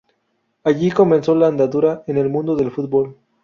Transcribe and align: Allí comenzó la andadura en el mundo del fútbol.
Allí 0.63 0.89
comenzó 0.89 1.35
la 1.35 1.45
andadura 1.45 2.03
en 2.07 2.17
el 2.17 2.27
mundo 2.27 2.55
del 2.55 2.71
fútbol. 2.71 3.19